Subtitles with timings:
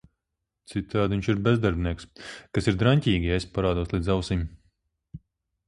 [0.71, 2.09] Citādi viņš ir bezdarbnieks-
[2.59, 4.43] kas ir draņķīgi, ja esi parādos līdz ausīm…